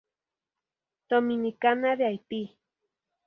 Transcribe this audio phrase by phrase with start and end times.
[1.09, 2.57] Dominicana de Haiti.